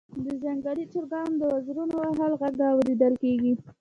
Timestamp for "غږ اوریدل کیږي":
2.41-3.53